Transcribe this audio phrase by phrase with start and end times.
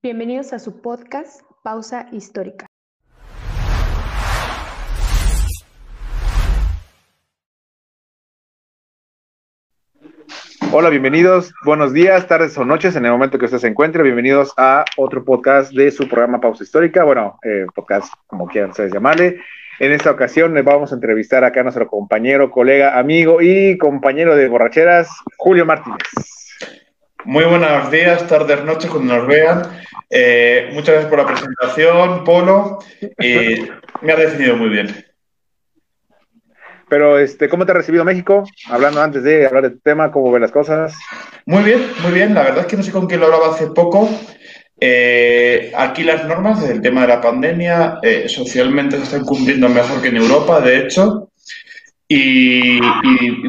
[0.00, 2.66] Bienvenidos a su podcast Pausa Histórica.
[10.70, 14.04] Hola, bienvenidos, buenos días, tardes o noches en el momento que usted se encuentre.
[14.04, 17.02] Bienvenidos a otro podcast de su programa Pausa Histórica.
[17.02, 19.40] Bueno, eh, podcast como quieran ustedes llamarle.
[19.80, 24.36] En esta ocasión les vamos a entrevistar acá a nuestro compañero, colega, amigo y compañero
[24.36, 26.37] de borracheras, Julio Martínez.
[27.24, 29.62] Muy buenos días, tardes, noches, cuando nos vean.
[30.08, 32.78] Eh, muchas gracias por la presentación, Polo.
[33.18, 33.66] Y
[34.02, 35.04] me ha definido muy bien.
[36.88, 38.44] Pero, este, ¿cómo te ha recibido México?
[38.70, 40.96] Hablando antes de hablar de tu tema, ¿cómo ven las cosas?
[41.44, 42.34] Muy bien, muy bien.
[42.34, 44.08] La verdad es que no sé con quién lo hablaba hace poco.
[44.80, 50.00] Eh, aquí las normas del tema de la pandemia eh, socialmente se están cumpliendo mejor
[50.00, 51.27] que en Europa, de hecho.
[52.10, 52.80] Y,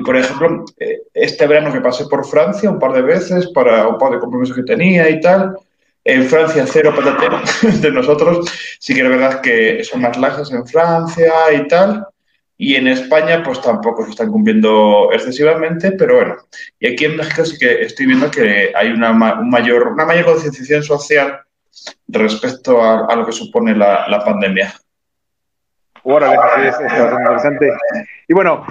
[0.02, 3.98] por ejemplo, eh, este verano que pasé por Francia un par de veces para un
[3.98, 5.56] par de compromisos que tenía y tal.
[6.04, 7.40] En Francia, cero patatero
[7.82, 8.46] de nosotros.
[8.80, 12.06] Sí que es verdad que son más lajas en Francia y tal.
[12.58, 16.36] Y en España, pues tampoco se están cumpliendo excesivamente, pero bueno.
[16.78, 20.84] Y aquí en México sí que estoy viendo que hay una, mayor, una mayor concienciación
[20.84, 21.40] social
[22.10, 24.74] respecto a, lo que supone la, pandemia.
[26.04, 27.72] Órale, es, es, interesante.
[28.30, 28.64] Y bueno,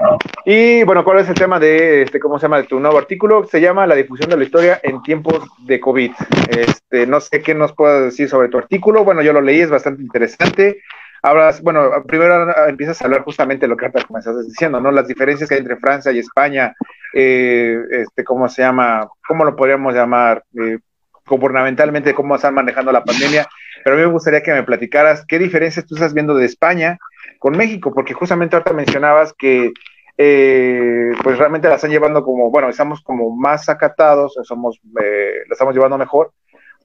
[0.44, 3.44] y bueno, ¿cuál es el tema de este, cómo se llama tu nuevo artículo?
[3.44, 6.12] Se llama La difusión de la historia en tiempos de COVID.
[6.48, 9.02] Este, no sé qué nos puedas decir sobre tu artículo.
[9.02, 10.80] Bueno, yo lo leí, es bastante interesante
[11.20, 14.92] hablas, bueno, primero empiezas a hablar justamente de lo que ahorita comenzaste diciendo, ¿no?
[14.92, 16.74] Las diferencias que hay entre Francia y España,
[17.12, 19.08] eh, este, ¿cómo se llama?
[19.26, 20.44] ¿Cómo lo podríamos llamar?
[20.54, 20.78] Eh,
[21.24, 23.46] cómo están manejando la pandemia.
[23.84, 26.98] Pero a mí me gustaría que me platicaras qué diferencias tú estás viendo de España
[27.38, 29.72] con México, porque justamente ahorita mencionabas que
[30.16, 35.52] eh, pues realmente la están llevando como, bueno, estamos como más acatados, somos, eh, la
[35.52, 36.32] estamos llevando mejor,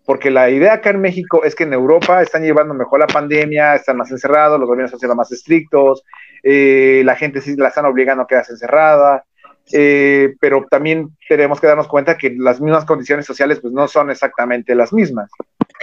[0.06, 3.76] porque la idea acá en México es que en Europa están llevando mejor la pandemia,
[3.76, 6.04] están más encerrados, los gobiernos siendo más estrictos,
[6.44, 9.24] eh, la gente sí la están obligando a quedarse encerrada,
[9.72, 14.12] eh, pero también tenemos que darnos cuenta que las mismas condiciones sociales pues no son
[14.12, 15.32] exactamente las mismas.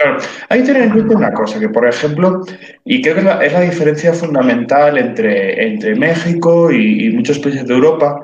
[0.01, 0.17] Claro,
[0.49, 2.43] hay que tener en cuenta una cosa, que por ejemplo,
[2.85, 8.23] y creo que es la, diferencia fundamental entre, México y, muchos países de Europa,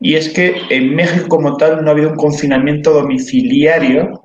[0.00, 4.24] y es que en México como tal no ha habido un confinamiento domiciliario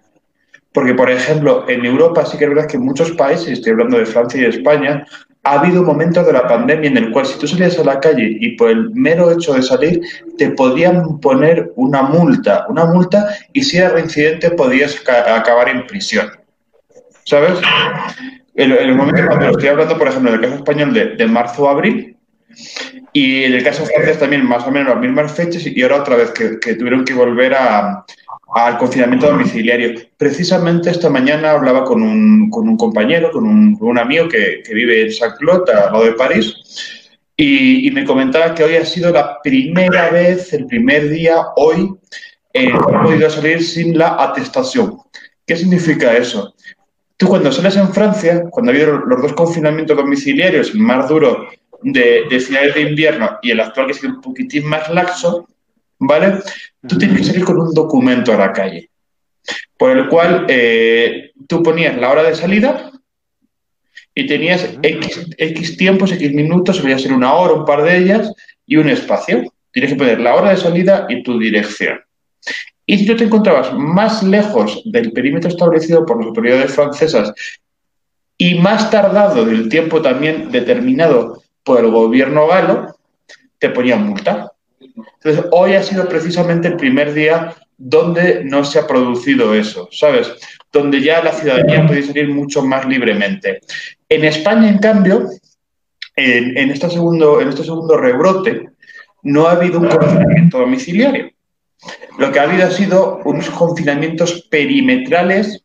[0.74, 3.98] porque, por ejemplo, en Europa sí que es verdad que en muchos países, estoy hablando
[3.98, 5.06] de Francia y España,
[5.44, 8.38] ha habido momentos de la pandemia en el cual si tú salías a la calle
[8.40, 10.02] y por el mero hecho de salir
[10.38, 16.28] te podían poner una multa, una multa y si era reincidente podías acabar en prisión.
[17.28, 17.60] ¿Sabes?
[18.56, 21.72] En, el momento cuando estoy hablando, por ejemplo, del caso español de, de marzo a
[21.72, 22.16] abril,
[23.14, 26.16] y en el caso francés también más o menos las mismas fechas y ahora otra
[26.16, 28.06] vez que tuvieron que volver a,
[28.54, 29.94] al confinamiento domiciliario.
[30.18, 35.12] Precisamente esta mañana hablaba con un, con un compañero, con un, amigo que, vive en
[35.12, 36.56] Saint-Cloud, al lado de París,
[37.36, 41.94] y, me comentaba que hoy ha sido la primera vez, el primer día, hoy,
[42.54, 44.98] eh, he podido salir sin la atestación.
[45.46, 46.56] ¿Qué significa eso?
[47.18, 51.48] Tú cuando sales en Francia, cuando ha habido los dos confinamientos domiciliarios, el más duro
[51.82, 55.48] de, de finales de invierno y el actual que es un poquitín más laxo,
[56.00, 56.40] ¿vale?
[56.88, 58.90] Tú tienes que salir con un documento a la calle,
[59.78, 62.92] por el cual eh, tú ponías la hora de salida
[64.14, 68.32] y tenías X, tiempos, X minutos, podía ser una hora, un par de ellas,
[68.66, 69.44] y un espacio.
[69.72, 72.00] Tienes que poner la hora de salida y tu dirección.
[72.90, 77.34] Y si tú te encontrabas más lejos del perímetro establecido por las autoridades francesas
[78.38, 82.96] y más tardado del tiempo también determinado por el gobierno galo,
[83.60, 84.54] te ponían multa.
[84.80, 90.32] Entonces, hoy ha sido precisamente el primer día donde no se ha producido eso, ¿sabes?
[90.72, 93.60] Donde ya la ciudadanía puede salir mucho más libremente.
[94.08, 95.30] En España, en cambio,
[96.16, 98.70] en, este, segundo, en este segundo rebrote,
[99.24, 101.32] no ha habido un confinamiento domiciliario.
[102.18, 105.64] Lo que ha habido ha sido unos confinamientos perimetrales,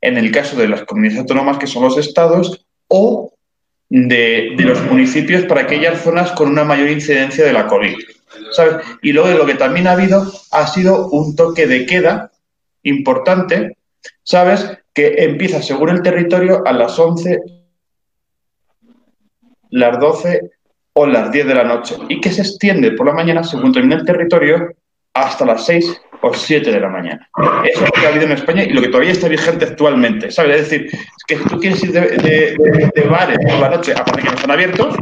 [0.00, 3.32] en el caso de las comunidades autónomas, que son los estados, o
[3.88, 7.96] de, los municipios para aquellas zonas con una mayor incidencia de la COVID.
[9.02, 12.32] Y luego lo que también ha habido ha sido un toque de queda
[12.82, 13.76] importante,
[14.22, 14.78] ¿sabes?
[14.92, 17.40] Que empieza según el territorio a las 11,
[19.70, 20.50] las 12
[20.94, 23.96] o las 10 de la noche y que se extiende por la mañana según termina
[23.96, 24.74] el territorio
[25.14, 27.28] hasta las 6 o 7 de la mañana.
[27.64, 30.30] Eso es lo que ha habido en España y lo que todavía está vigente actualmente,
[30.30, 30.62] ¿sabes?
[30.62, 30.90] Es decir,
[31.26, 34.50] que si tú quieres ir de, de bares por la noche, aparte que no están
[34.50, 34.96] abiertos,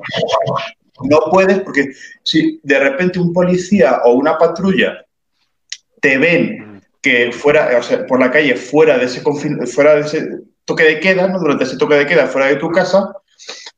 [1.03, 1.93] no puedes porque
[2.23, 5.05] si de repente un policía o una patrulla
[6.01, 9.23] te ven que fuera, o sea, por la calle fuera de ese
[9.67, 10.29] fuera de ese
[10.65, 11.39] toque de queda, ¿no?
[11.39, 13.13] durante ese toque de queda fuera de tu casa,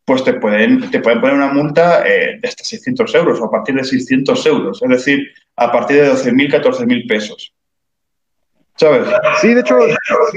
[0.05, 3.50] pues te pueden, te pueden poner una multa eh, de hasta 600 euros o a
[3.50, 7.55] partir de 600 euros, es decir, a partir de 12.000, 14.000 pesos.
[8.76, 9.06] ¿Sabes?
[9.41, 9.79] Sí, de hecho,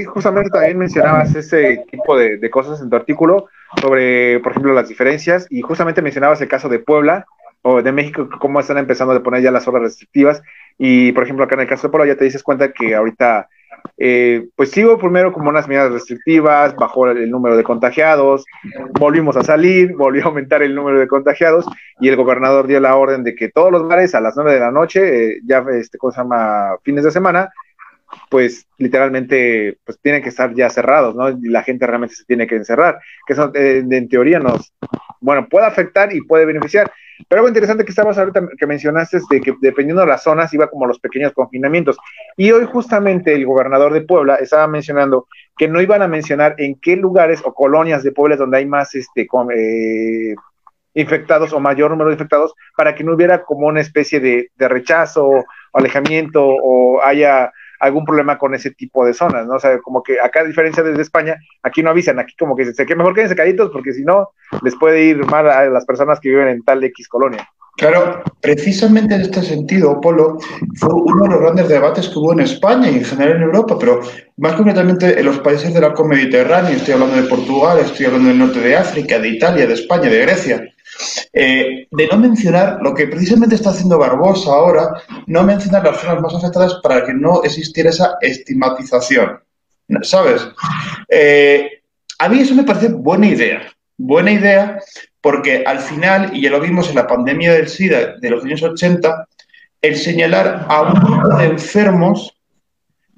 [0.06, 3.48] justamente también mencionabas ese tipo de, de, cosas en tu artículo
[3.80, 7.26] sobre, por ejemplo, las diferencias y justamente mencionabas el caso de Puebla
[7.62, 10.42] o de México, cómo están empezando a poner ya las obras restrictivas
[10.78, 13.48] y, por ejemplo, acá en el caso de Puebla ya te dices cuenta que ahorita
[13.98, 18.44] eh, pues sigo primero como unas medidas restrictivas, bajó el, número de contagiados,
[18.98, 21.64] volvimos a salir, volvió a aumentar el número de contagiados
[22.00, 24.60] y el gobernador dio la orden de que todos los bares a las nueve de
[24.60, 26.76] la noche, eh, ya este, cosa llama?
[26.82, 27.50] Fines de semana,
[28.30, 31.30] pues literalmente pues tienen que estar ya cerrados, ¿no?
[31.30, 34.74] Y la gente realmente se tiene que encerrar, que eso eh, en teoría nos,
[35.20, 36.92] bueno, puede afectar y puede beneficiar.
[37.28, 40.52] Pero algo interesante que estabas ahorita que mencionaste es de que dependiendo de las zonas
[40.54, 41.96] iba como los pequeños confinamientos.
[42.36, 45.26] Y hoy justamente el gobernador de Puebla estaba mencionando
[45.56, 48.94] que no iban a mencionar en qué lugares o colonias de Puebla donde hay más
[48.94, 50.34] este, eh,
[50.94, 54.68] infectados o mayor número de infectados para que no hubiera como una especie de, de
[54.68, 59.54] rechazo o alejamiento o haya algún problema con ese tipo de zonas, ¿no?
[59.54, 62.64] O sea, como que acá, a diferencia desde España, aquí no avisan, aquí como que
[62.64, 64.30] dicen que mejor quédense calladitos porque si no,
[64.62, 67.48] les puede ir mal a las personas que viven en tal X colonia.
[67.76, 70.38] Claro, precisamente en este sentido, Polo,
[70.76, 73.76] fue uno de los grandes debates que hubo en España y en general en Europa,
[73.78, 74.00] pero
[74.38, 78.38] más concretamente en los países del arco mediterráneo, estoy hablando de Portugal, estoy hablando del
[78.38, 80.64] norte de África, de Italia, de España, de Grecia,
[81.32, 86.20] eh, de no mencionar lo que precisamente está haciendo Barbosa ahora, no mencionar las zonas
[86.22, 89.40] más afectadas para que no existiera esa estigmatización.
[90.02, 90.46] ¿Sabes?
[91.08, 91.82] Eh,
[92.18, 93.62] a mí eso me parece buena idea.
[93.96, 94.78] Buena idea
[95.20, 98.62] porque al final, y ya lo vimos en la pandemia del SIDA de los años
[98.62, 99.26] 80,
[99.82, 102.32] el señalar a un grupo de enfermos,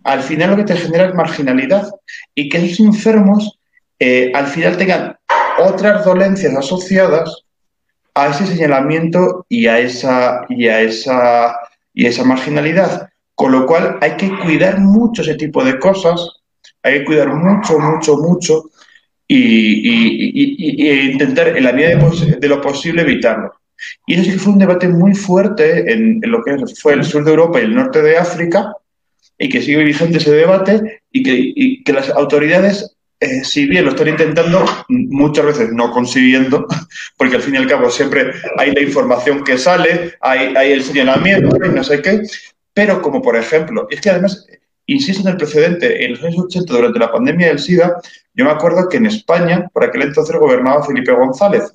[0.04, 1.90] al final lo que te genera es marginalidad
[2.34, 3.58] y que esos enfermos
[3.98, 5.18] eh, al final tengan
[5.58, 7.44] otras dolencias asociadas
[8.18, 11.56] a ese señalamiento y a esa, y a esa,
[11.94, 13.08] y esa marginalidad.
[13.34, 16.28] Con lo cual hay que cuidar mucho ese tipo de cosas,
[16.82, 18.70] hay que cuidar mucho, mucho, mucho
[19.28, 21.90] y, intentar en la medida
[22.40, 23.52] de, lo posible evitarlo.
[24.06, 27.24] Y eso sí que fue un debate muy fuerte en, lo que fue el sur
[27.24, 28.72] de Europa y el norte de África,
[29.38, 34.08] y que sigue vigente ese debate, y que las autoridades eh, si bien lo están
[34.08, 36.66] intentando, muchas veces no consiguiendo,
[37.16, 40.84] porque al fin y al cabo siempre hay la información que sale, hay, hay el
[40.84, 42.22] señalamiento y no sé qué,
[42.72, 44.46] pero como por ejemplo, es que además,
[44.86, 48.00] insisto en el precedente, en los años 80, durante la pandemia del SIDA,
[48.34, 51.72] yo me acuerdo que en España, por aquel entonces gobernaba Felipe González.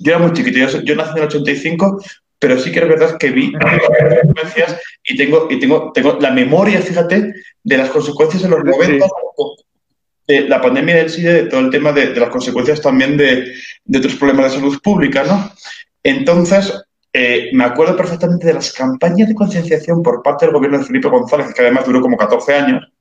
[0.00, 2.02] Yo era muy chiquito, yo, nací en el 85,
[2.38, 6.80] pero sí que es verdad que vi consecuencias y tengo, y tengo, tengo la memoria,
[6.80, 9.06] fíjate, de las consecuencias en los 90
[10.28, 13.50] la pandemia del SIDA, de todo el tema de, las consecuencias también de,
[13.96, 15.50] otros problemas de salud pública, ¿no?
[16.02, 16.72] Entonces,
[17.12, 21.08] eh, me acuerdo perfectamente de las campañas de concienciación por parte del gobierno de Felipe
[21.08, 22.92] González, que además duró como 14 años,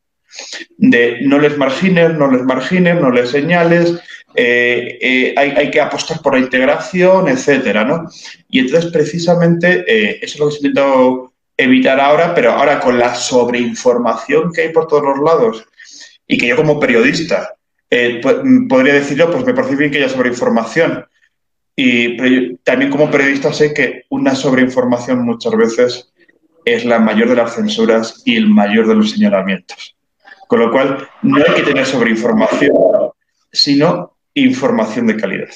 [0.78, 4.00] de no les margines, no les margines, no les señales,
[4.34, 8.08] eh, eh, hay, que apostar por la integración, etcétera, ¿no?
[8.48, 9.84] Y entonces, precisamente,
[10.24, 14.70] eso es lo que se intentado evitar ahora, pero ahora con la sobreinformación que hay
[14.70, 15.68] por todos los lados
[16.28, 17.56] y que yo como periodista
[17.90, 18.38] eh, pues,
[18.68, 21.06] podría decirlo, pues me parece bien que haya sobreinformación.
[21.76, 26.14] Y pero también como periodista sé que una sobreinformación muchas veces
[26.66, 29.96] es la mayor de las censuras y el mayor de los señalamientos.
[30.48, 32.74] Con lo cual, no hay que tener sobreinformación,
[33.52, 35.50] sino información de calidad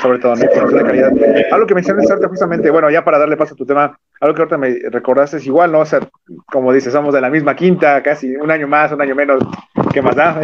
[0.00, 0.70] sobre todo, ¿no?
[0.70, 1.12] la calidad.
[1.50, 4.58] Algo que mencionaste justamente, bueno, ya para darle paso a tu tema, algo que ahorita
[4.58, 5.80] me recordaste es igual, ¿no?
[5.80, 6.00] O sea,
[6.46, 9.42] como dices, somos de la misma quinta, casi un año más, un año menos,
[9.92, 10.40] ¿qué más da?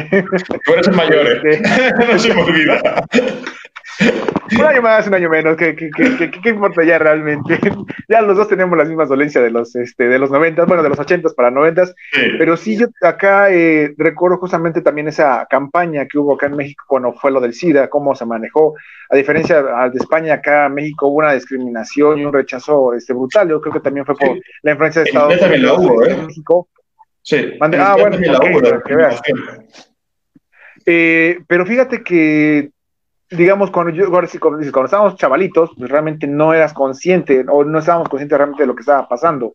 [0.64, 1.62] Tú eres el mayor, ¿eh?
[2.12, 2.80] no se me olvida.
[4.58, 7.58] un año más, un año menos, ¿qué, qué, qué, qué importa ya realmente?
[8.08, 10.88] ya los dos tenemos las mismas dolencias de los, este, de los 90, bueno, de
[10.88, 11.84] los 80 para 90,
[12.38, 16.84] pero sí yo acá eh, recuerdo justamente también esa campaña que hubo acá en México
[16.86, 18.74] cuando fue lo del SIDA, cómo se manejó,
[19.08, 23.48] a diferencia de España, acá en México hubo una discriminación y un rechazo este, brutal,
[23.48, 26.22] yo creo que también fue por la influencia de Estados Unidos en ¿eh?
[26.26, 26.68] México.
[27.26, 27.58] Sí.
[27.60, 28.16] ah, bueno,
[30.86, 32.70] eh, pero fíjate que
[33.30, 37.64] digamos, cuando yo, ahora sí, cuando, cuando estábamos chavalitos, pues realmente no eras consciente o
[37.64, 39.54] no estábamos conscientes realmente de lo que estaba pasando.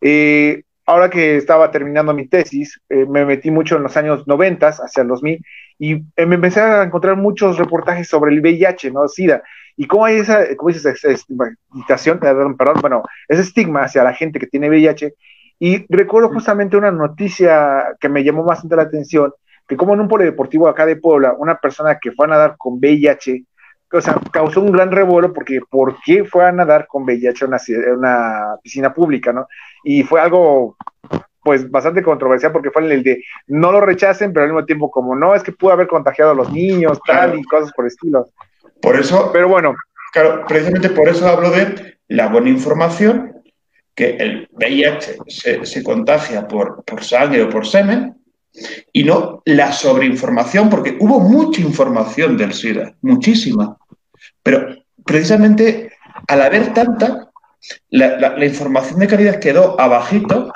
[0.00, 4.68] Eh, ahora que estaba terminando mi tesis, eh, me metí mucho en los años 90,
[4.68, 5.44] hacia el 2000,
[5.78, 9.08] y eh, me empecé a encontrar muchos reportajes sobre el VIH, ¿no?
[9.08, 9.42] SIDA,
[9.76, 14.46] y cómo hay esa, cómo dices, estigmatización, perdón, bueno, ese estigma hacia la gente que
[14.46, 15.14] tiene VIH,
[15.60, 19.32] y recuerdo justamente una noticia que me llamó bastante la atención,
[19.68, 22.78] que como en un polideportivo acá de Puebla, una persona que fue a nadar con
[22.78, 23.44] VIH,
[23.92, 27.48] o sea, causó un gran revuelo porque ¿por qué fue a nadar con VIH en
[27.50, 27.60] una,
[27.94, 29.46] una piscina pública, no?
[29.84, 30.76] Y fue algo
[31.42, 35.14] pues bastante controversial porque fue el de no lo rechacen, pero al mismo tiempo como
[35.14, 38.26] no, es que pudo haber contagiado a los niños, tal, y cosas por el estilo.
[38.80, 39.74] Por eso, pero bueno.
[40.12, 43.29] Claro, precisamente por eso hablo de la buena información,
[44.00, 45.18] que el VIH
[45.62, 48.16] se, contagia por, sangre o por semen,
[48.94, 53.76] y no la sobreinformación, porque hubo mucha información del SIDA, muchísima.
[54.42, 55.92] Pero precisamente
[56.28, 57.28] al haber tanta,
[57.90, 60.50] la, información de calidad quedó abajito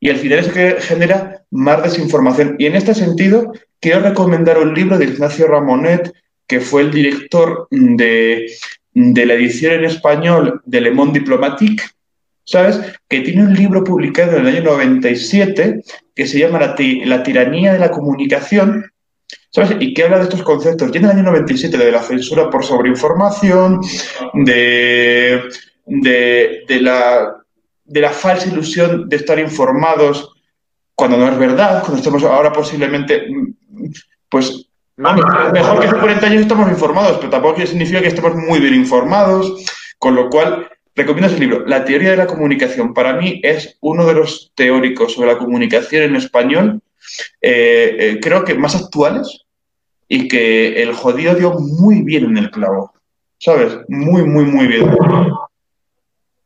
[0.00, 2.56] y al final eso que genera más desinformación.
[2.58, 6.10] Y en este sentido, quiero recomendar un libro de Ignacio Ramonet,
[6.46, 8.50] que fue el director de,
[8.94, 11.84] la edición en español de Le Monde Diplomatique,
[12.50, 12.80] ¿sabes?
[13.08, 17.78] Que tiene un libro publicado en el año 97 que se llama La, tiranía de
[17.78, 18.90] la comunicación,
[19.50, 19.76] ¿sabes?
[19.78, 20.90] Y que habla de estos conceptos.
[20.90, 23.80] Tiene el año 97 de la censura por sobreinformación,
[24.34, 25.42] de,
[25.86, 27.36] de la
[27.84, 30.32] de la falsa ilusión de estar informados
[30.94, 33.26] cuando no es verdad, cuando estamos ahora posiblemente,
[34.28, 38.74] pues, mejor que hace 40 años estamos informados, pero tampoco significa que estemos muy bien
[38.74, 39.64] informados,
[39.98, 41.64] con lo cual recomiendo ese libro.
[41.66, 46.02] La teoría de la comunicación, para mí, es uno de los teóricos sobre la comunicación
[46.02, 46.80] en español,
[47.40, 49.44] eh, eh, creo que más actuales
[50.08, 52.92] y que el jodido dio muy bien en el clavo,
[53.38, 53.78] ¿sabes?
[53.88, 54.90] Muy, muy, muy bien.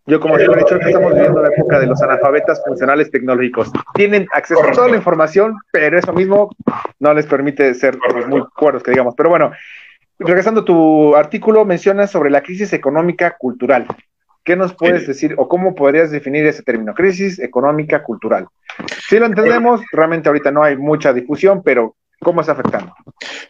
[0.07, 3.71] Yo, como siempre he dicho, estamos viviendo la época de los analfabetas funcionales tecnológicos.
[3.95, 6.51] Tienen acceso a toda la información, pero eso mismo
[6.99, 7.97] no les permite ser
[8.29, 9.15] muy cuerdos, que digamos.
[9.17, 9.53] Pero bueno,
[10.19, 13.87] regresando a tu artículo, mencionas sobre la crisis económica cultural.
[14.45, 16.93] ¿Qué nos puedes decir o cómo podrías definir ese término?
[16.93, 18.47] Crisis económica cultural.
[19.09, 22.95] Si lo entendemos, realmente ahorita no hay mucha difusión, pero ¿cómo está afectando?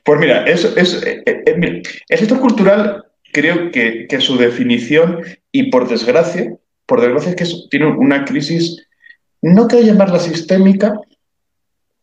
[0.04, 5.20] Pues mira, es, es, eh, eh, el sector cultural creo que, su definición,
[5.50, 6.54] y por desgracia,
[6.86, 8.86] por desgracia es que tiene una crisis,
[9.42, 10.94] no quiero llamarla sistémica,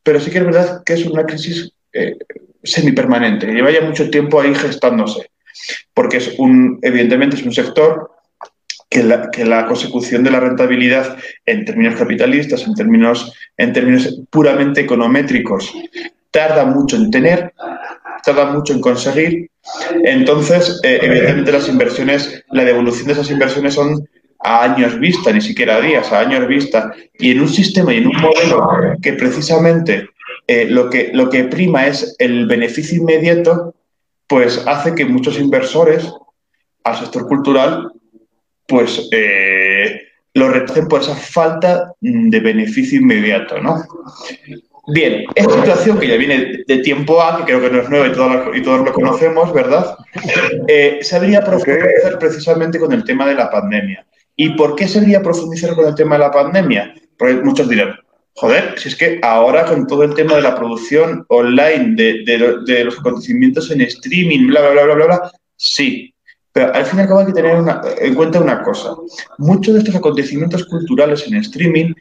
[0.04, 2.18] pero sí que es verdad que es una crisis eh,
[2.64, 5.32] semipermanente, que lleva ya mucho tiempo ahí gestándose,
[5.94, 8.12] porque es un, evidentemente es un sector
[8.92, 14.20] que la, que la, consecución de la rentabilidad en términos capitalistas, en términos, en términos
[14.30, 15.74] puramente econométricos,
[16.30, 17.54] tarda mucho en tener,
[18.24, 19.50] tarda mucho en conseguir.
[20.04, 24.06] Entonces, eh, evidentemente las inversiones, la devolución de esas inversiones son
[24.40, 26.94] a años vista, ni siquiera a días, a años vista.
[27.18, 28.68] Y en un sistema y en un modelo
[29.02, 30.10] que precisamente
[30.48, 33.74] eh, lo, que, lo que prima es el beneficio inmediato,
[34.28, 36.12] pues hace que muchos inversores
[36.84, 37.94] al sector cultural,
[38.68, 40.02] pues eh,
[40.34, 43.84] lo retracen por esa falta de beneficio inmediato, ¿no?
[44.88, 48.08] Bien, esta situación que ya viene de tiempo A, que creo que no es nueva
[48.08, 49.96] y todos, y todos lo conocemos, ¿verdad?
[50.68, 54.06] Eh, se debería profundizar precisamente con el tema de la pandemia.
[54.36, 56.96] ¿Y por qué se debería profundizar con el tema de la pandemia?
[57.18, 57.96] Porque muchos dirán,
[58.34, 63.00] joder, si es que ahora con todo el tema de la producción online, de, los
[63.00, 66.14] acontecimientos en streaming, bla, bla, bla, bla, bla, bla, sí.
[66.54, 67.64] Pero al fin y al cabo hay que tener
[68.00, 68.96] en cuenta una cosa.
[69.38, 71.94] Muchos de estos acontecimientos culturales en streaming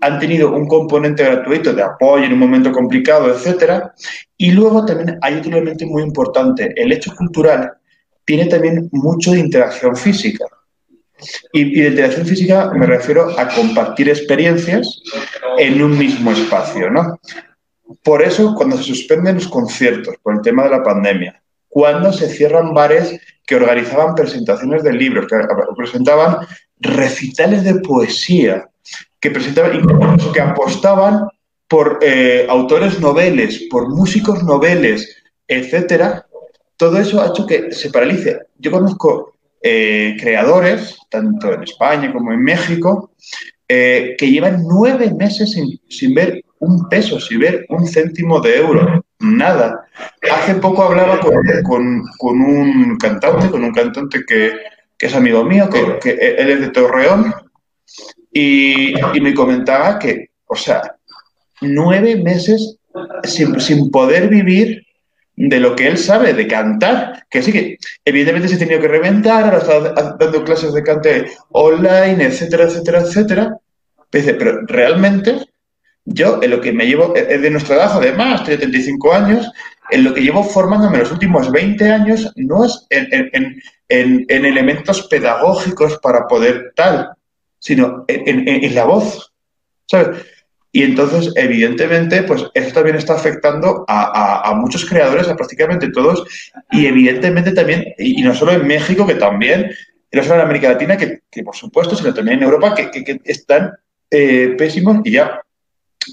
[0.00, 3.94] han tenido un componente gratuito de apoyo en un momento complicado, etcétera.
[4.36, 6.72] Y luego también hay otro elemento muy importante.
[6.76, 7.72] El hecho cultural
[8.24, 10.46] tiene también mucho de interacción física.
[11.52, 15.02] Y, de interacción física me refiero a compartir experiencias
[15.58, 17.20] en un mismo espacio, ¿no?
[18.02, 22.28] Por eso, cuando se suspenden los conciertos por el tema de la pandemia, cuando se
[22.30, 25.36] cierran bares que organizaban presentaciones de libros, que
[25.76, 26.46] presentaban
[26.78, 28.68] recitales de poesía,
[29.18, 29.82] que presentaban,
[30.32, 31.26] que apostaban
[31.66, 35.16] por eh, autores noveles, por músicos noveles,
[35.48, 36.26] etcétera,
[36.76, 38.38] todo eso ha hecho que se paralice.
[38.56, 43.10] Yo conozco eh, creadores, tanto en España como en México,
[43.66, 49.04] eh, que llevan nueve meses sin, ver un peso, sin ver un céntimo de euro,
[49.20, 49.86] nada.
[50.32, 51.36] Hace poco hablaba con,
[52.20, 54.52] un cantante, con un cantante que,
[54.98, 57.32] es amigo mío, que, que él es de Torreón,
[58.32, 60.96] y, me comentaba que, o sea,
[61.60, 62.76] nueve meses
[63.24, 64.86] sin, poder vivir
[65.36, 68.88] de lo que él sabe, de cantar, que sí que evidentemente se ha tenido que
[68.88, 73.56] reventar, ahora está dando clases de cante online, etcétera, etcétera, etcétera.
[74.10, 75.49] Pero realmente
[76.04, 79.50] yo en lo que me llevo, es de nuestro trabajo, además, de 35 años,
[79.90, 85.98] en lo que llevo formándome los últimos 20 años no es en, en elementos pedagógicos
[85.98, 87.10] para poder tal,
[87.60, 89.32] sino en, la voz.
[89.86, 90.26] ¿Sabes?
[90.72, 96.24] Y entonces, evidentemente, pues esto también está afectando a, muchos creadores, a prácticamente todos,
[96.70, 99.70] y evidentemente también, y, no solo en México, que también,
[100.10, 103.72] y no solo en América Latina, que, por supuesto, sino también en Europa, que, están
[104.10, 105.42] eh, pésimos, y ya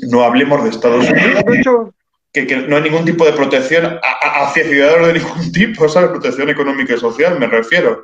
[0.10, 1.94] no hablemos de Estados Unidos.
[2.34, 6.12] Que, no hay ningún tipo de protección hacia ciudadanos de ningún tipo, ¿sabes?
[6.12, 8.03] Protección económica y social, me refiero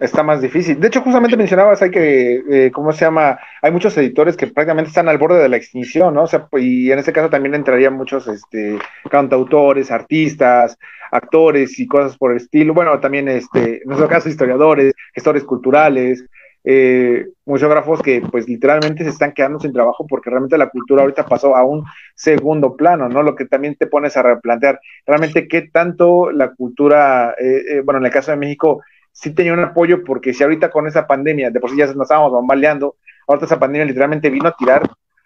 [0.00, 0.80] está más difícil.
[0.80, 3.38] De hecho, justamente mencionabas hay que, eh, ¿cómo se llama?
[3.62, 6.22] Hay muchos editores que prácticamente están al borde de la extinción, ¿no?
[6.22, 8.78] O sea, y en ese caso también entrarían muchos este,
[9.10, 10.78] cantautores, artistas,
[11.10, 12.72] actores y cosas por el estilo.
[12.72, 16.24] Bueno, también, este, en nuestro caso, historiadores, gestores culturales,
[16.64, 21.26] eh, museógrafos que pues literalmente se están quedando sin trabajo porque realmente la cultura ahorita
[21.26, 23.22] pasó a un segundo plano, ¿no?
[23.22, 27.98] Lo que también te pones a replantear, realmente qué tanto la cultura, eh, eh, bueno,
[27.98, 31.50] en el caso de México, sí tenía un apoyo porque si ahorita con esa pandemia,
[31.50, 34.82] de por sí ya nos estábamos bombaleando, ahorita esa pandemia literalmente vino a tirar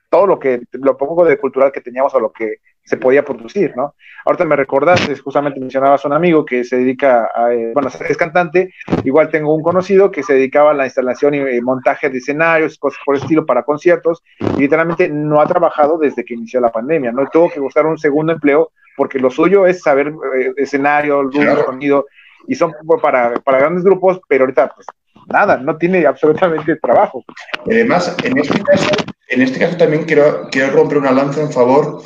[0.08, 3.72] todo lo que, lo poco de cultural que teníamos o lo que se podía producir,
[3.76, 3.94] ¿no?
[4.26, 8.16] Ahorita me recordaste, justamente mencionabas a un amigo que se dedica a, eh, bueno, es
[8.16, 8.72] cantante,
[9.04, 13.00] igual tengo un conocido que se dedicaba a la instalación y montaje de escenarios, cosas
[13.04, 14.22] por el estilo para conciertos,
[14.56, 17.26] y literalmente no ha trabajado desde que inició la pandemia, ¿no?
[17.32, 22.06] Tuvo que buscar un segundo empleo porque lo suyo es saber eh, escenario, luz, sonido,
[22.46, 22.72] y son
[23.02, 24.86] para, para grandes grupos, pero ahorita pues
[25.26, 27.24] nada, no tiene absolutamente trabajo.
[27.66, 28.90] Además, en este caso,
[29.28, 32.02] en este caso también quiero, quiero romper una lanza en favor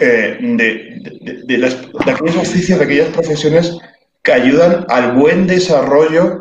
[0.00, 3.76] eh, de, de, las, de, aquellos oficios, de aquellas profesiones
[4.22, 6.40] que ayudan al buen desarrollo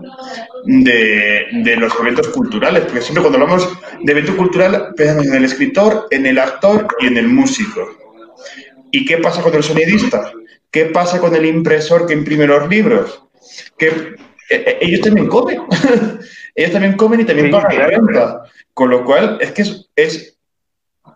[0.65, 3.69] de, los eventos culturales, porque siempre cuando hablamos
[4.01, 7.87] de evento cultural pensamos en el escritor, en el actor y en el músico.
[8.91, 10.31] ¿Y qué pasa con el sonidista?
[10.71, 13.23] ¿Qué pasa con el impresor que imprime los libros?
[13.77, 14.15] Que eh,
[14.49, 15.61] eh, ellos también comen.
[16.55, 18.43] ellos también comen y también pagan la renta.
[18.73, 19.63] Con lo cual, es que
[19.95, 20.36] es,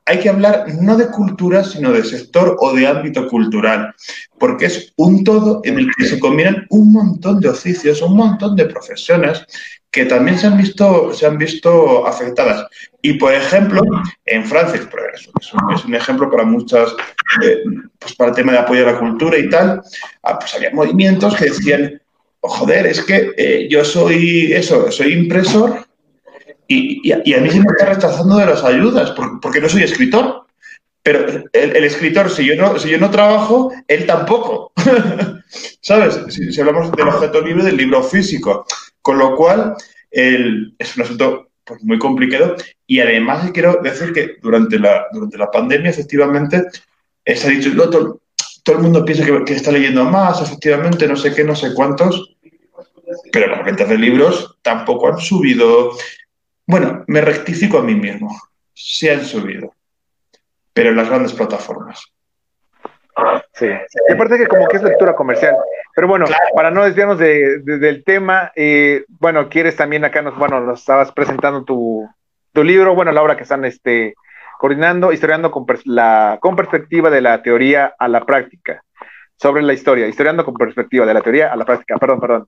[0.06, 3.94] hay que hablar no de cultura, sino de sector o de ámbito cultural,
[4.40, 8.56] porque es un todo en el que se combinan un montón de oficios, un montón
[8.56, 9.46] de profesiones
[9.92, 12.66] que también se han visto, se han visto afectadas.
[13.02, 13.82] Y, por ejemplo,
[14.26, 16.96] en Francia, es un, es un ejemplo para muchas,
[17.44, 17.64] eh,
[18.00, 19.82] pues para el tema de apoyo a la cultura y tal,
[20.24, 22.02] ah, pues había movimientos que decían,
[22.40, 25.86] oh, joder, es que eh, yo soy eso, soy impresor
[26.72, 30.46] y, a, mí se me está rechazando de las ayudas porque, no soy escritor.
[31.04, 34.72] Pero el, escritor, si yo, no, si yo no trabajo, él tampoco.
[35.82, 36.20] ¿Sabes?
[36.30, 38.66] Si, hablamos del objeto libre, del libro físico.
[39.02, 39.76] Con lo cual,
[40.12, 42.56] es un asunto pues, muy complicado.
[42.86, 46.64] Y además quiero decir que durante la, durante la pandemia, efectivamente,
[47.26, 48.22] se ha dicho, todo,
[48.64, 52.36] todo, el mundo piensa que, está leyendo más, efectivamente, no sé qué, no sé cuántos,
[53.32, 55.92] pero las ventas de libros tampoco han subido.
[56.68, 58.30] Bueno, me rectifico a mí mismo,
[58.74, 59.74] sí han subido,
[60.74, 62.04] pero en las grandes plataformas.
[63.54, 65.56] Sí, y aparte que como que es lectura comercial.
[65.94, 70.80] Pero bueno, para no desviarnos del tema, eh, bueno, quieres también acá, nos, bueno, nos
[70.80, 72.08] estabas presentando tu,
[72.56, 74.16] libro, bueno, la obra que están este,
[74.58, 78.82] coordinando, historiando con, la, con perspectiva de la teoría a la práctica,
[79.36, 82.48] sobre la historia, historiando con perspectiva de la teoría a la práctica, perdón, perdón.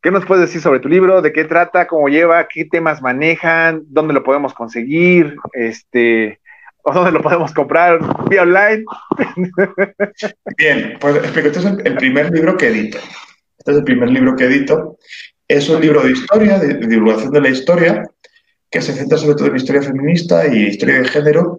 [0.00, 1.22] ¿Qué nos puedes decir sobre tu libro?
[1.22, 1.88] ¿De qué trata?
[1.88, 2.46] ¿Cómo lleva?
[2.46, 3.82] ¿Qué temas manejan?
[3.88, 5.36] ¿Dónde lo podemos conseguir?
[5.52, 6.38] Este,
[6.82, 7.98] ¿O dónde lo podemos comprar?
[8.30, 8.84] ¿Vía online?
[10.56, 11.48] Bien, pues explico.
[11.48, 12.98] Este es el, primer libro que edito.
[13.58, 14.98] Este es el primer libro que edito.
[15.48, 18.04] Es un libro de historia, de, divulgación de la historia,
[18.70, 21.58] que se centra sobre todo en historia feminista y historia de género,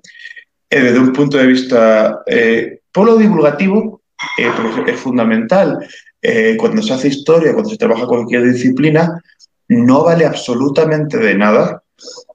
[0.69, 4.01] eh, desde un punto de vista eh, polo divulgativo,
[4.37, 4.49] eh,
[4.87, 5.79] es fundamental.
[6.21, 9.21] Eh, cuando se hace historia, cuando se trabaja cualquier disciplina,
[9.67, 11.83] no vale absolutamente de nada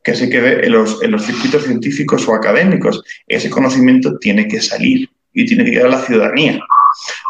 [0.03, 3.03] que se quede en los, en los circuitos científicos o académicos.
[3.27, 6.61] Ese conocimiento tiene que salir y tiene que llegar a la ciudadanía.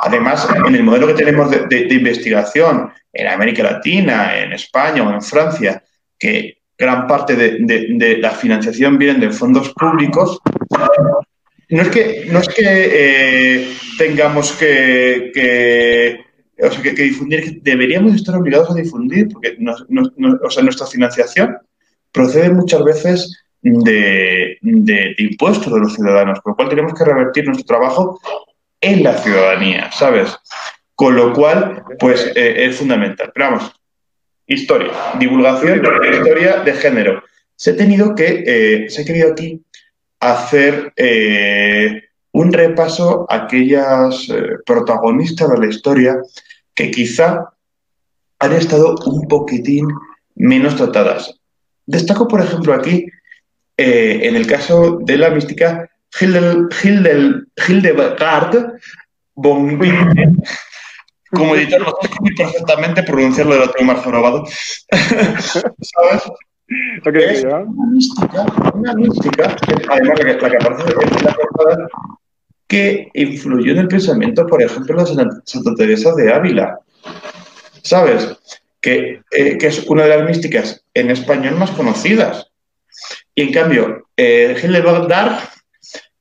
[0.00, 5.22] Además, en el modelo que tenemos de, investigación en América Latina, en España o en
[5.22, 5.82] Francia,
[6.18, 10.38] que gran parte de, la financiación viene de fondos públicos,
[11.70, 16.20] no es que, no es que eh, tengamos que,
[16.56, 19.56] difundir, deberíamos estar obligados a difundir, porque
[20.42, 21.56] o sea, nuestra financiación
[22.12, 24.58] procede muchas veces de,
[25.18, 28.20] impuestos de los ciudadanos, con lo cual tenemos que revertir nuestro trabajo
[28.80, 30.36] en la ciudadanía, ¿sabes?
[30.94, 33.32] Con lo cual, pues eh, es fundamental.
[33.34, 33.72] Pero vamos,
[34.46, 37.22] historia, divulgación de historia de género.
[37.56, 39.62] Se ha tenido que, eh, se ha querido aquí
[40.20, 42.02] hacer eh,
[42.34, 44.26] un repaso a aquellas
[44.66, 46.16] protagonistas de la historia
[46.74, 47.50] que quizá
[48.40, 49.86] han estado un poquitín
[50.34, 51.32] menos tratadas.
[51.86, 53.06] Destaco, por ejemplo, aquí
[53.76, 55.88] en el caso de la mística
[56.20, 56.66] Hildegard
[59.36, 60.42] von Bingen,
[61.30, 64.44] como editor tengo muy perfectamente pronunciarlo de la tengo más robado.
[64.90, 66.22] ¿Sabes?
[67.14, 69.56] es una mística, una mística,
[69.88, 71.88] además la que, la que aparece en la portada,
[72.74, 75.06] que influyó en el pensamiento, por ejemplo, de
[75.44, 76.80] Santa Teresa de Ávila.
[77.82, 78.36] ¿Sabes?
[78.80, 82.50] Que, eh, que, es una de las místicas en español más conocidas.
[83.32, 85.38] Y en cambio, eh, Hildegard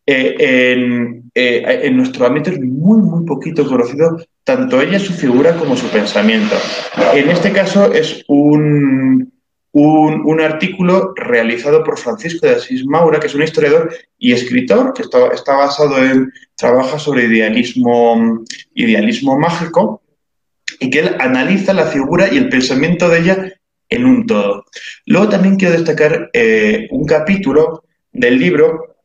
[0.05, 5.55] eh, en, eh, en, nuestro ámbito es muy, muy poquito conocido, tanto ella, su figura,
[5.55, 6.55] como su pensamiento.
[7.15, 9.32] En este caso es un,
[9.73, 14.93] un, un, artículo realizado por Francisco de Asís Maura, que es un historiador y escritor,
[14.93, 18.43] que está, está basado en, trabaja sobre idealismo,
[18.75, 20.03] idealismo mágico,
[20.79, 23.53] y que él analiza la figura y el pensamiento de ella
[23.89, 24.65] en un todo.
[25.07, 28.95] Luego también quiero destacar eh, un capítulo del libro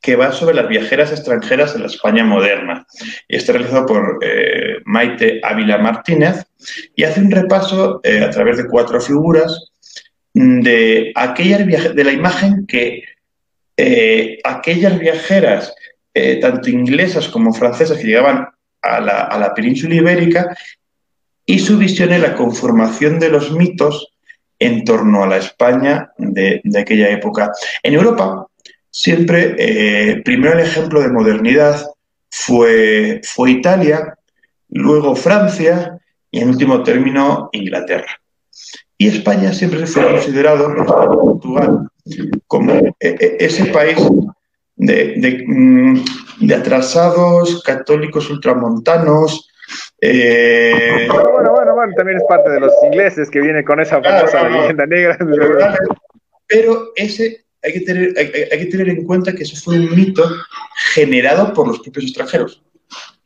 [0.00, 2.86] que va sobre las viajeras extranjeras en la España moderna.
[3.26, 6.46] Y está realizado por eh, Maite Ávila Martínez
[6.94, 9.72] y hace un repaso eh, a través de cuatro figuras
[10.38, 13.02] de aquellas de la imagen que
[13.76, 15.74] eh, aquellas viajeras,
[16.14, 18.48] eh, tanto inglesas como francesas, que llegaban
[18.82, 20.56] a la, a la península ibérica
[21.44, 24.12] y su visión en la conformación de los mitos
[24.60, 27.52] en torno a la España de, de aquella época.
[27.82, 28.46] En Europa,
[28.90, 31.84] siempre, eh, primero el ejemplo de modernidad
[32.30, 34.14] fue, fue Italia,
[34.68, 35.98] luego Francia
[36.30, 38.20] y en último término Inglaterra.
[39.00, 41.88] Y España siempre se fue considerado, Portugal,
[42.48, 43.96] como eh, eh, ese país
[44.74, 46.04] de, de, mm,
[46.40, 49.48] de atrasados católicos ultramontanos.
[50.00, 51.06] Eh...
[51.12, 54.26] Bueno, bueno, bueno, bueno, también es parte de los ingleses que viene con esa famosa
[54.26, 55.16] claro, leyenda negra.
[56.48, 59.94] Pero ese hay que, tener, hay, hay, que tener en cuenta que eso fue un
[59.94, 60.28] mito
[60.94, 62.64] generado por los propios extranjeros,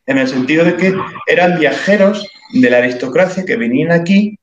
[0.07, 0.95] en el sentido de que
[1.27, 4.39] eran viajeros de la aristocracia que venían aquí,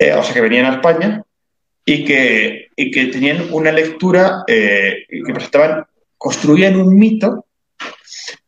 [0.00, 1.22] eh, o sea, que venían a España,
[1.84, 5.84] y que, y que tenían una lectura eh, que presentaban,
[6.16, 7.46] construían un mito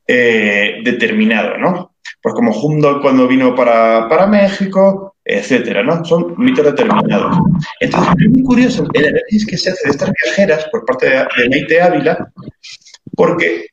[0.07, 1.97] eh, determinado, ¿no?
[2.23, 6.05] Pues como Humboldt cuando vino para, para México, etcétera, ¿no?
[6.05, 7.37] Son mitos determinados.
[7.81, 11.17] Entonces, es muy curioso el análisis que se hace de estas viajeras por parte de,
[11.17, 12.33] de Meite Ávila,
[13.17, 13.67] porque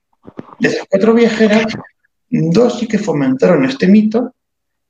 [0.59, 1.77] de esas cuatro viajeras,
[2.29, 4.33] dos sí que fomentaron este mito,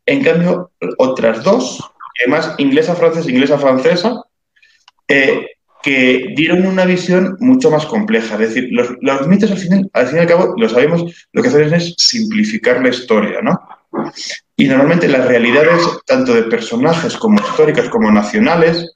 [0.06, 1.80] en cambio, otras dos,
[2.20, 4.22] además inglesa, francesa, inglesa, francesa,
[5.08, 5.48] eh,
[5.82, 8.36] que dieron una visión mucho más compleja.
[8.36, 11.42] Es decir, los, los mitos al fin, al fin y al cabo, lo sabemos, lo
[11.42, 13.60] que hacen es simplificar la historia, ¿no?
[14.56, 18.94] Y normalmente las realidades, tanto de personajes como históricas como nacionales,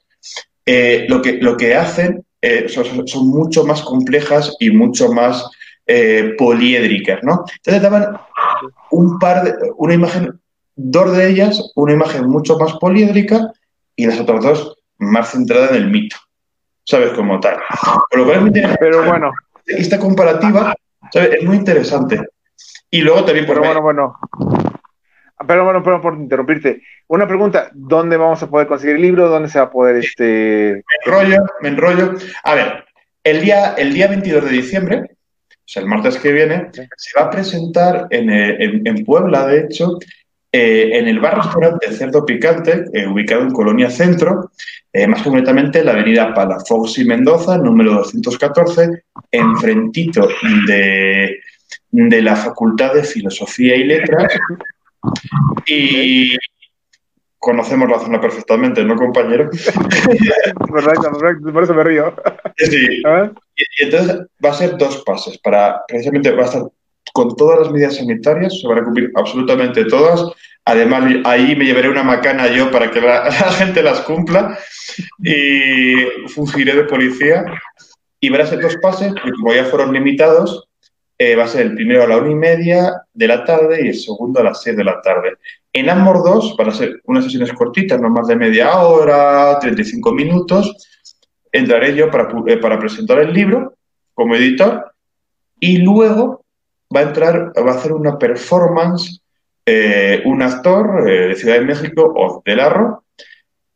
[0.65, 5.49] eh, lo, que, lo que hacen eh, son, mucho más complejas y mucho más
[5.85, 7.45] eh, poliédricas, ¿no?
[7.55, 8.17] Entonces daban
[8.91, 10.39] un par de, una imagen,
[10.75, 13.51] dos de ellas, una imagen mucho más poliédrica
[13.95, 16.17] y las otras dos más centrada en el mito,
[16.83, 17.11] ¿sabes?
[17.11, 17.57] Como tal.
[18.09, 19.31] Por lo cual es Pero bueno.
[19.65, 20.75] Esta comparativa
[21.11, 21.35] ¿sabes?
[21.39, 22.19] es muy interesante.
[22.89, 24.19] Y luego también por Pero bueno, bueno.
[25.47, 26.81] Pero bueno, perdón por interrumpirte.
[27.07, 29.29] Una pregunta, ¿dónde vamos a poder conseguir el libro?
[29.29, 30.25] ¿Dónde se va a poder este...?
[30.25, 32.13] Me enrollo, me enrollo.
[32.43, 32.85] A ver,
[33.23, 35.01] el día, el día 22 de diciembre,
[35.49, 39.61] o sea, el martes que viene, se va a presentar en, en, en Puebla, de
[39.61, 39.97] hecho,
[40.55, 44.51] eh, en el bar-restaurante Cerdo Picante, eh, ubicado en Colonia Centro,
[44.93, 50.27] eh, más concretamente en la avenida Palafox y Mendoza, número 214, enfrentito
[50.67, 51.39] de,
[51.89, 54.31] de la Facultad de Filosofía y Letras,
[55.65, 56.37] y
[57.39, 59.49] conocemos la zona perfectamente, ¿no, compañero?
[60.69, 62.13] correcto, correcto, por eso me río.
[62.57, 63.01] Sí.
[63.55, 66.61] Y, y, entonces va a ser dos pases para, precisamente va a estar
[67.11, 70.23] con todas las medidas sanitarias, se van a cumplir absolutamente todas.
[70.65, 74.57] Además, ahí me llevaré una macana yo para que la, gente las cumpla
[75.21, 77.45] y fungiré de policía.
[78.19, 80.69] Y ser dos pases, porque como ya fueron limitados,
[81.17, 83.89] eh, va a ser el primero a la una y media de la tarde y
[83.89, 85.33] el segundo a las seis de la tarde.
[85.73, 90.13] En ambos dos van a ser unas sesiones cortitas, no más de media hora, 35
[90.13, 90.73] minutos.
[91.51, 93.75] Entraré yo para, eh, para presentar el libro
[94.13, 94.93] como editor
[95.59, 96.42] y luego
[96.95, 99.23] va a entrar, va a hacer una performance
[99.65, 103.05] eh, un actor eh, de Ciudad de México, o de Larro,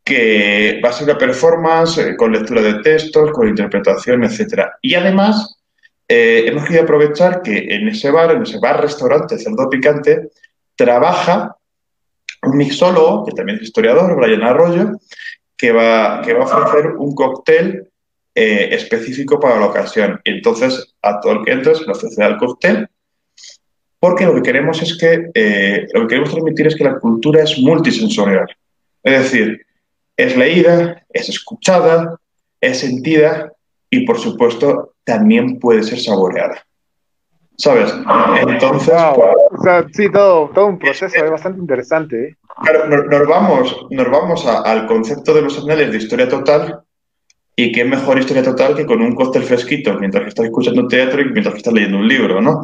[0.04, 4.66] que va a ser una performance eh, con lectura de textos, con interpretación, etc.
[4.82, 5.54] Y además
[6.10, 10.30] hemos querido aprovechar que en ese bar, en ese bar-restaurante Cerdo Picante,
[10.74, 11.58] trabaja
[12.44, 14.92] un mixólogo, que también es historiador, Brian Arroyo,
[15.58, 17.90] que va, que va a ofrecer un cóctel
[18.34, 20.22] específico para la ocasión.
[20.24, 22.88] Entonces, a todo el que entres, le ofrece el cóctel,
[24.08, 27.44] porque lo que queremos es que, eh, lo que queremos transmitir es que la cultura
[27.44, 28.48] es multisensorial.
[29.04, 29.66] Es decir,
[30.16, 32.18] es leída, es escuchada,
[32.62, 33.52] es sentida
[33.90, 36.66] y, por supuesto, también puede ser saboreada.
[37.58, 37.94] ¿Sabes?
[38.48, 38.96] Entonces.
[39.50, 42.30] Pues, sí, todo, todo un proceso es bastante interesante.
[42.30, 42.36] ¿eh?
[42.64, 46.80] Claro, nos, vamos, nos vamos al concepto de los anales de historia total.
[47.60, 51.22] Y qué mejor historia total que con un cóctel fresquito mientras que estás escuchando teatro
[51.22, 52.64] y mientras que estás leyendo un libro, ¿no?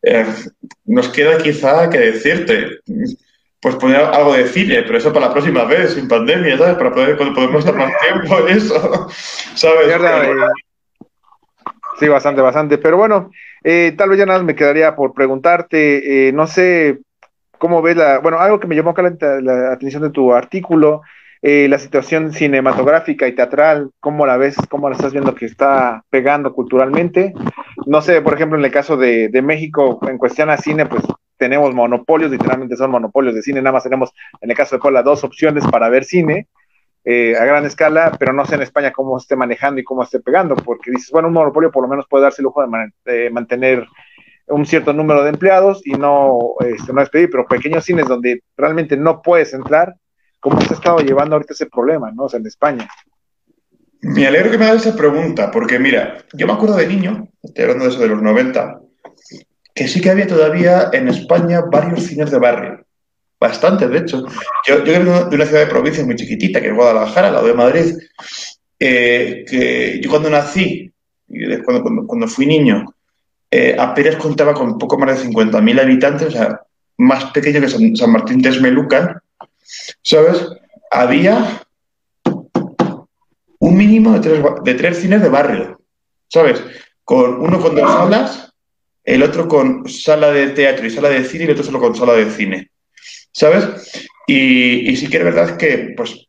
[0.00, 0.24] Eh,
[0.84, 2.78] nos queda quizá que decirte,
[3.60, 6.76] pues poner algo de cine, pero eso para la próxima vez, sin pandemia, ¿sabes?
[6.76, 9.08] Para poder, cuando podemos estar más tiempo, eso,
[9.56, 9.92] ¿sabes?
[11.98, 12.78] Sí, bastante, bastante.
[12.78, 13.32] Pero bueno,
[13.64, 17.00] eh, tal vez ya nada me quedaría por preguntarte, eh, no sé
[17.58, 21.02] cómo ves la, bueno, algo que me llamó la, la atención de tu artículo,
[21.42, 26.04] eh, la situación cinematográfica y teatral, cómo la ves, cómo la estás viendo que está
[26.10, 27.32] pegando culturalmente.
[27.86, 31.04] No sé, por ejemplo, en el caso de, de México, en cuestión a cine, pues
[31.38, 35.02] tenemos monopolios, literalmente son monopolios de cine, nada más tenemos, en el caso de Puebla,
[35.02, 36.48] dos opciones para ver cine,
[37.04, 40.20] eh, a gran escala, pero no sé en España cómo esté manejando y cómo esté
[40.20, 42.62] pegando, porque dices, bueno, un monopolio por lo menos puede darse el lujo
[43.04, 43.86] de, mantener
[44.48, 48.96] un cierto número de empleados y no, este, no despedir, pero pequeños cines donde realmente
[48.96, 49.94] no puedes entrar,
[50.40, 52.24] ¿cómo se ha estado llevando ahorita ese problema, no?
[52.24, 52.88] O sea, en España.
[54.00, 57.64] Me alegro que me hagas esa pregunta, porque mira, yo me acuerdo de niño, estoy
[57.64, 58.80] hablando de eso de los 90,
[59.74, 62.84] que sí que había todavía en España varios cines de barrio.
[63.40, 64.24] Bastante, de hecho.
[64.66, 67.46] Yo, yo vengo de una ciudad de provincia muy chiquitita, que es Guadalajara, al lado
[67.46, 67.96] de Madrid,
[68.78, 70.92] eh, que yo cuando nací,
[71.64, 72.84] cuando, cuando, fui niño,
[73.50, 76.60] eh, apenas contaba con poco más de 50.000 habitantes, o sea,
[76.98, 79.20] más pequeño que San, Martín de Esmelucan,
[80.02, 80.46] ¿sabes?
[80.90, 81.62] Había
[83.60, 85.80] un mínimo de tres, de tres cines de barrio,
[86.28, 86.62] ¿sabes?
[87.04, 88.52] Con uno con dos salas,
[89.04, 91.94] el otro con sala de teatro y sala de cine y el otro solo con
[91.94, 92.70] sala de cine.
[93.38, 94.08] ¿sabes?
[94.26, 96.26] Y, sí que es verdad que, pues,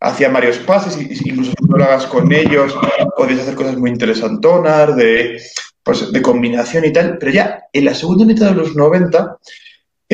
[0.00, 2.74] hacían varios pases, y, incluso hagas con ellos,
[3.16, 5.42] podías hacer cosas muy interesantonas, de,
[5.82, 9.36] pues, de combinación y tal, pero ya en la segunda mitad de los 90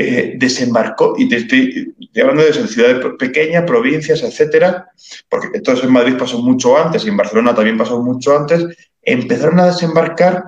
[0.03, 4.89] eh, desembarcó, y te estoy, hablando de ciudades pequeñas, provincias, etcétera,
[5.29, 8.65] porque eso en Madrid pasó mucho antes y en Barcelona también pasó mucho antes,
[9.03, 10.45] empezaron a desembarcar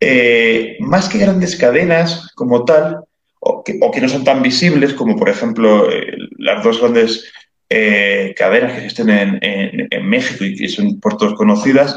[0.00, 3.04] eh, más que grandes cadenas como tal,
[3.40, 7.30] o que, no son tan visibles como, por ejemplo, eh, las dos grandes
[8.36, 11.96] cadenas que existen en, México y que son por todos conocidas,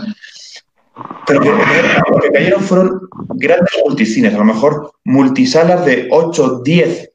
[1.26, 3.02] pero que, lo que cayeron fueron
[3.36, 7.12] grandes multicines, a lo mejor multisalas de 8, 10,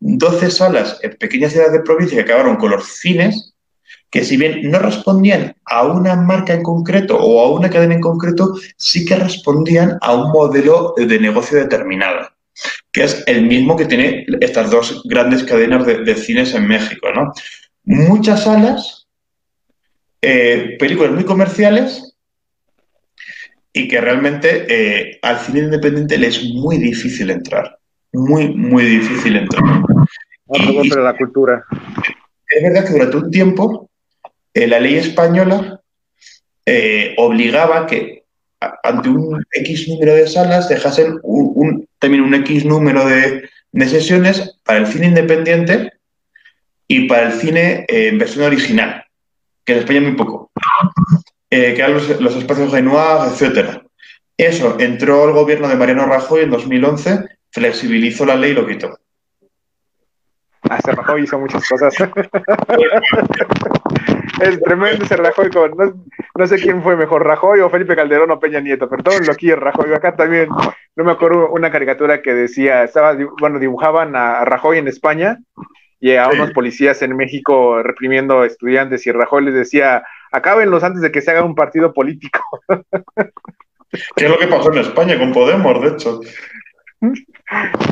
[0.00, 3.54] 12 salas en pequeñas ciudades de provincia que acabaron con los cines,
[4.10, 8.00] que si bien no respondían a una marca en concreto o a una cadena en
[8.00, 12.28] concreto, sí que respondían a un modelo de negocio determinado
[12.92, 17.32] que es el mismo que tiene estas dos grandes cadenas de, cines en México, ¿no?
[17.84, 19.08] Muchas salas,
[20.20, 22.11] eh, películas muy comerciales
[23.72, 27.78] y que realmente eh, al cine independiente le es muy difícil entrar,
[28.12, 29.62] muy, muy difícil entrar.
[30.54, 31.64] Y, la cultura.
[32.48, 33.90] Es verdad que durante un tiempo
[34.52, 35.80] eh, la ley española
[37.16, 38.22] obligaba que
[38.82, 43.48] ante un X número de salas dejasen un, también un X número de,
[43.86, 45.92] sesiones para el cine independiente
[46.86, 49.04] y para el cine eh, en versión original,
[49.64, 50.50] que en España muy poco,
[51.54, 53.82] eh, que eran los, espacios Renoir, etc.
[54.38, 58.98] Eso entró el gobierno de Mariano Rajoy en 2011, flexibilizó la ley y lo quitó.
[60.70, 61.94] Ah, Rajoy hizo muchas cosas.
[64.40, 65.50] el tremendo ese Rajoy.
[66.34, 69.34] no, sé quién fue mejor, Rajoy o Felipe Calderón o Peña Nieto, pero todo lo
[69.34, 69.92] quiere Rajoy.
[69.92, 70.48] Acá también,
[70.96, 75.38] no me acuerdo una caricatura que decía, estaba, bueno, dibujaban a Rajoy en España
[76.00, 81.12] y a unos policías en México reprimiendo estudiantes y Rajoy les decía, acábenlos antes de
[81.12, 82.40] que se haga un partido político.
[84.16, 86.20] ¿Qué es lo que pasó en España con Podemos, de hecho?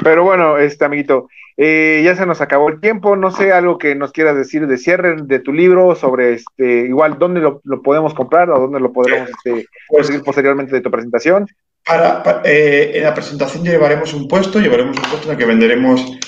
[0.03, 3.16] Pero bueno, este amiguito, eh, ya se nos acabó el tiempo.
[3.16, 7.18] No sé algo que nos quieras decir de cierre de tu libro sobre este, igual
[7.18, 11.46] dónde lo, podemos comprar o dónde lo podremos este, pues conseguir posteriormente de tu presentación.
[11.85, 16.18] Para, eh, en la presentación llevaremos un puesto, llevaremos un puesto en el que venderemos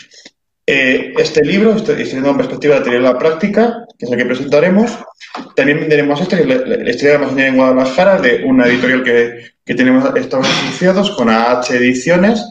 [0.66, 4.12] eh, este libro, este, este en perspectiva de la teoría de la práctica, que es
[4.12, 4.98] el que presentaremos.
[5.56, 9.52] También venderemos este, que es la, historia de la en Guadalajara, de una editorial que,
[9.64, 12.44] que tenemos, estamos asociados con AH Ediciones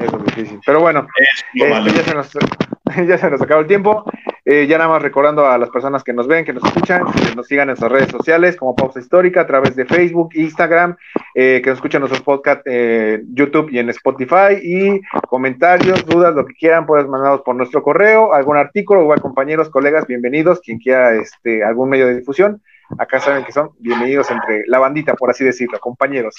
[0.00, 0.60] Eso es difícil.
[0.66, 2.32] Pero bueno, este, ya, se nos,
[3.06, 4.04] ya se nos acabó el tiempo.
[4.44, 7.34] Eh, ya nada más recordando a las personas que nos ven, que nos escuchan, que
[7.34, 10.96] nos sigan en sus redes sociales como Pausa Histórica a través de Facebook, Instagram,
[11.34, 16.46] eh, que nos escuchen nuestros podcasts en YouTube y en Spotify y comentarios, dudas, lo
[16.46, 21.14] que quieran, puedes mandarlos por nuestro correo, algún artículo, igual compañeros, colegas, bienvenidos, quien quiera
[21.14, 22.62] este, algún medio de difusión,
[22.98, 26.36] acá saben que son bienvenidos entre la bandita, por así decirlo, compañeros.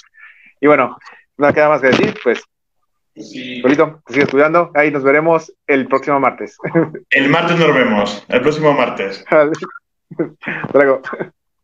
[0.59, 0.97] Y bueno,
[1.37, 2.43] nada queda más que decir, pues
[3.15, 3.62] Sí.
[3.62, 4.71] Polito, sigue estudiando.
[4.74, 6.58] Ahí nos veremos el próximo martes.
[7.10, 8.26] El martes nos vemos.
[8.30, 9.24] El próximo martes.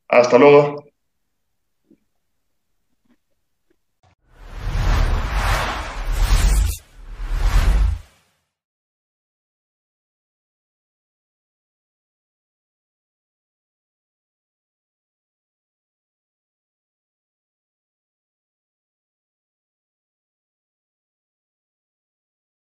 [0.08, 0.87] Hasta luego.